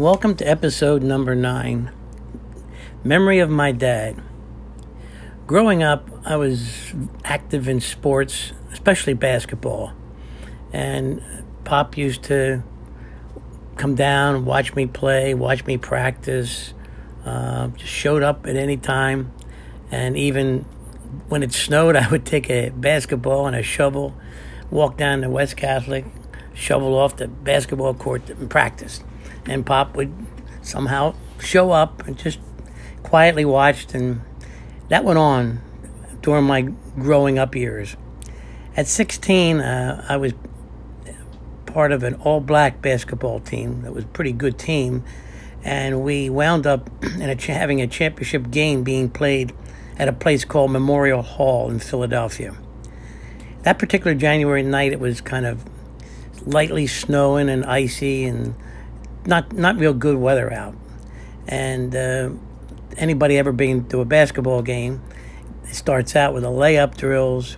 [0.00, 1.90] Welcome to episode number nine
[3.04, 4.16] Memory of My Dad.
[5.46, 9.92] Growing up, I was active in sports, especially basketball.
[10.72, 11.22] And
[11.64, 12.62] Pop used to
[13.76, 16.72] come down, watch me play, watch me practice.
[17.26, 19.30] Uh, just showed up at any time.
[19.90, 20.60] And even
[21.28, 24.16] when it snowed, I would take a basketball and a shovel,
[24.70, 26.06] walk down to West Catholic,
[26.54, 29.02] shovel off the basketball court and practice
[29.46, 30.12] and Pop would
[30.62, 32.38] somehow show up and just
[33.02, 34.20] quietly watched, and
[34.88, 35.60] that went on
[36.22, 36.62] during my
[36.96, 37.96] growing up years.
[38.76, 40.32] At 16, uh, I was
[41.66, 45.04] part of an all black basketball team that was a pretty good team,
[45.62, 49.52] and we wound up in a, having a championship game being played
[49.98, 52.54] at a place called Memorial Hall in Philadelphia.
[53.62, 55.64] That particular January night, it was kind of
[56.46, 58.54] lightly snowing and icy, and
[59.26, 60.74] not not real good weather out.
[61.46, 62.30] And uh,
[62.96, 65.02] anybody ever been to a basketball game,
[65.64, 67.56] it starts out with a layup drills,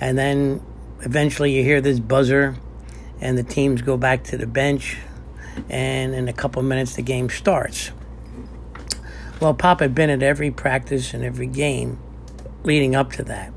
[0.00, 0.62] and then
[1.00, 2.56] eventually you hear this buzzer,
[3.20, 4.98] and the teams go back to the bench,
[5.68, 7.90] and in a couple of minutes the game starts.
[9.40, 11.98] Well, Pop had been at every practice and every game
[12.62, 13.52] leading up to that.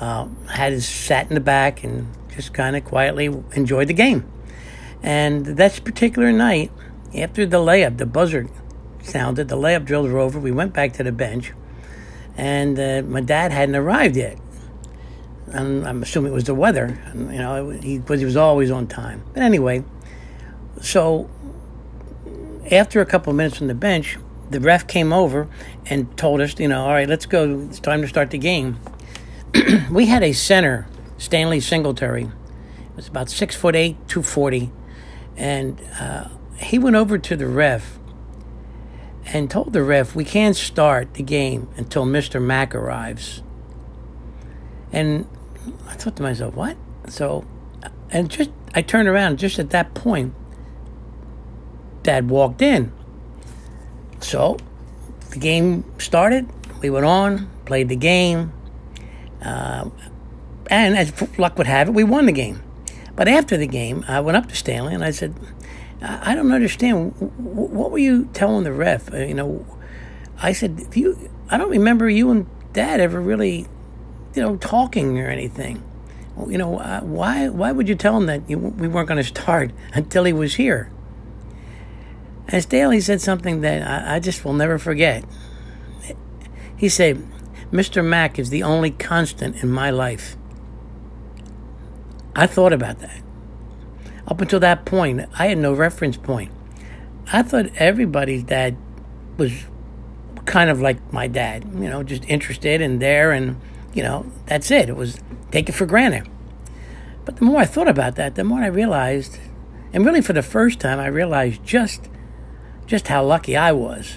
[0.00, 4.28] Uh, had his sat in the back and just kind of quietly enjoyed the game.
[5.06, 6.72] And that particular night,
[7.16, 8.48] after the layup, the buzzer
[9.04, 10.40] sounded, the layup drills were over.
[10.40, 11.52] We went back to the bench,
[12.36, 14.36] and uh, my dad hadn't arrived yet.
[15.46, 18.88] And I'm assuming it was the weather, you know, he, because he was always on
[18.88, 19.22] time.
[19.32, 19.84] But anyway,
[20.80, 21.30] so
[22.72, 24.18] after a couple of minutes on the bench,
[24.50, 25.48] the ref came over
[25.88, 27.60] and told us, you know, all right, let's go.
[27.68, 28.80] It's time to start the game.
[29.92, 32.24] we had a center, Stanley Singletary.
[32.24, 34.72] It was about six foot eight, two forty
[35.36, 37.98] and uh, he went over to the ref
[39.26, 42.42] and told the ref, We can't start the game until Mr.
[42.42, 43.42] Mack arrives.
[44.92, 45.28] And
[45.86, 46.76] I thought to myself, What?
[47.08, 47.44] So,
[48.10, 50.34] and just, I turned around just at that point,
[52.02, 52.92] Dad walked in.
[54.20, 54.56] So,
[55.30, 56.48] the game started.
[56.80, 58.52] We went on, played the game.
[59.42, 59.90] Uh,
[60.68, 62.62] and as luck would have it, we won the game.
[63.16, 65.34] But after the game, I went up to Stanley and I said,
[66.02, 67.14] I don't understand.
[67.18, 69.12] What were you telling the ref?
[69.12, 69.66] Uh, you know,
[70.38, 73.66] I said, you, I don't remember you and Dad ever really,
[74.34, 75.82] you know, talking or anything.
[76.46, 79.24] You know, uh, why why would you tell him that you, we weren't going to
[79.24, 80.90] start until he was here?
[82.48, 85.24] And Stanley said something that I, I just will never forget.
[86.76, 87.26] He said,
[87.72, 88.04] Mr.
[88.04, 90.36] Mack is the only constant in my life.
[92.36, 93.22] I thought about that.
[94.28, 96.52] Up until that point, I had no reference point.
[97.32, 98.76] I thought everybody's dad
[99.38, 99.52] was
[100.44, 103.58] kind of like my dad, you know, just interested and there, and,
[103.94, 104.90] you know, that's it.
[104.90, 105.18] It was
[105.50, 106.28] take it for granted.
[107.24, 109.38] But the more I thought about that, the more I realized,
[109.94, 112.08] and really for the first time, I realized just
[112.86, 114.16] just how lucky I was.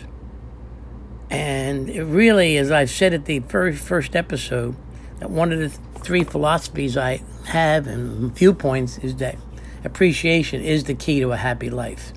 [1.31, 4.75] And it really, as I've said at the very first episode,
[5.19, 9.37] that one of the three philosophies I have and viewpoints is that
[9.83, 12.13] appreciation is the key to a happy life.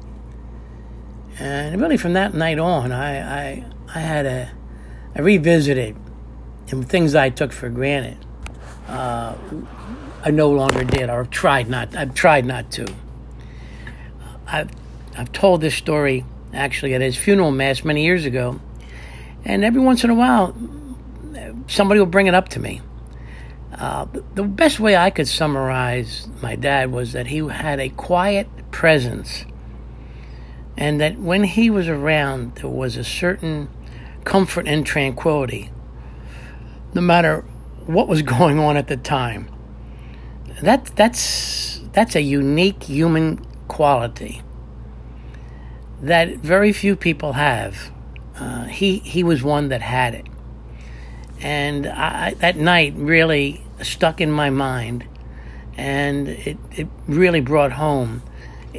[1.38, 4.50] And really, from that night on, I I, I had a
[5.14, 5.96] I revisited
[6.70, 8.18] and things I took for granted.
[8.86, 9.34] Uh,
[10.24, 11.96] I no longer did, or tried not.
[11.96, 12.86] I've tried not to.
[14.46, 14.70] I've
[15.16, 18.60] I've told this story actually at his funeral mass many years ago,
[19.44, 20.54] and every once in a while,
[21.66, 22.82] somebody will bring it up to me.
[23.72, 28.48] Uh, the best way I could summarize my dad was that he had a quiet
[28.70, 29.44] presence,
[30.76, 33.68] and that when he was around, there was a certain
[34.24, 35.70] comfort and tranquility,
[36.94, 37.44] no matter
[37.86, 39.48] what was going on at the time.
[40.60, 44.42] That that's that's a unique human quality
[46.02, 47.90] that very few people have.
[48.36, 50.26] Uh, he he was one that had it,
[51.40, 55.04] and I, that night really stuck in my mind,
[55.76, 58.22] and it, it really brought home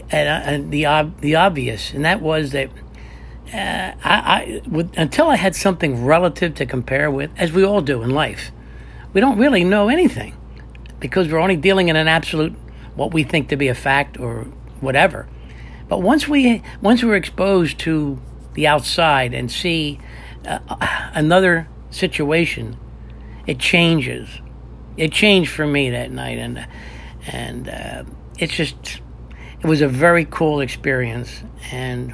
[0.10, 2.70] and, the ob- the obvious, and that was that
[3.54, 7.82] uh, I, I with, until I had something relative to compare with, as we all
[7.82, 8.52] do in life,
[9.14, 10.36] we don't really know anything
[11.00, 12.54] because we're only dealing in an absolute
[12.96, 14.46] what we think to be a fact or
[14.80, 15.28] whatever.
[15.88, 18.20] But once we once we're exposed to
[18.54, 20.00] the outside and see
[20.48, 20.60] uh,
[21.14, 22.78] another situation,
[23.46, 24.40] it changes
[24.98, 26.68] it changed for me that night, and
[27.28, 28.04] and uh,
[28.38, 29.02] it's just
[29.62, 32.14] it was a very cool experience, and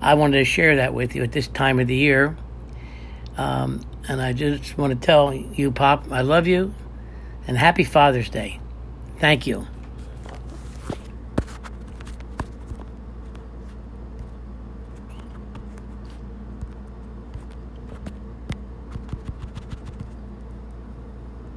[0.00, 2.36] I wanted to share that with you at this time of the year.
[3.36, 6.74] Um, and I just want to tell you, Pop, I love you,
[7.46, 8.60] and happy Father's Day.
[9.18, 9.66] Thank you.